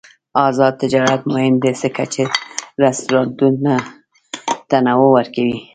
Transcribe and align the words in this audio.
آزاد 0.45 0.73
تجارت 0.83 1.21
مهم 1.31 1.55
دی 1.63 1.71
ځکه 1.81 2.03
چې 2.13 2.23
رستورانټونه 2.83 3.73
تنوع 4.69 5.09
ورکوي. 5.15 5.59